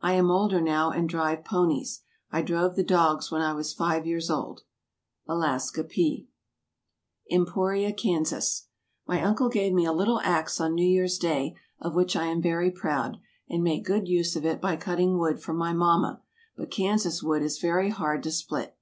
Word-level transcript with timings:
I 0.00 0.14
am 0.14 0.30
older 0.30 0.58
now, 0.62 0.90
and 0.90 1.06
drive 1.06 1.44
ponies. 1.44 2.00
I 2.32 2.40
drove 2.40 2.76
the 2.76 2.82
dogs 2.82 3.30
when 3.30 3.42
I 3.42 3.52
was 3.52 3.74
five 3.74 4.06
years 4.06 4.30
old. 4.30 4.62
ALASKA 5.28 5.84
P. 5.84 6.28
EMPORIA, 7.28 7.92
KANSAS. 7.92 8.68
My 9.06 9.20
uncle 9.22 9.50
gave 9.50 9.74
me 9.74 9.84
a 9.84 9.92
little 9.92 10.18
axe 10.22 10.62
on 10.62 10.74
New 10.74 10.88
Year's 10.88 11.18
Day, 11.18 11.56
of 11.78 11.94
which 11.94 12.16
I 12.16 12.24
am 12.28 12.40
very 12.40 12.70
proud, 12.70 13.18
and 13.50 13.62
make 13.62 13.84
good 13.84 14.08
use 14.08 14.34
of 14.34 14.46
it 14.46 14.62
by 14.62 14.76
cutting 14.76 15.18
wood 15.18 15.42
for 15.42 15.52
my 15.52 15.74
mamma, 15.74 16.22
but 16.56 16.70
Kansas 16.70 17.22
wood 17.22 17.42
is 17.42 17.58
very 17.58 17.90
hard 17.90 18.22
to 18.22 18.30
split. 18.30 18.78